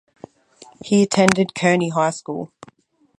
He 0.83 1.03
attended 1.03 1.53
Kearny 1.53 1.89
High 1.91 2.09
School. 2.09 2.51